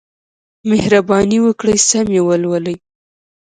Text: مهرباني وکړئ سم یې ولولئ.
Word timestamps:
مهرباني 0.69 1.37
وکړئ 1.45 1.77
سم 1.89 2.07
یې 2.15 2.21
ولولئ. 2.27 2.75